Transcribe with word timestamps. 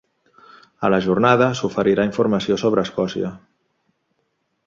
A 0.87 0.89
la 0.93 0.99
jornada 1.07 1.49
s'oferirà 1.59 2.07
informació 2.09 2.57
sobre 2.63 2.87
Escòcia. 2.89 3.29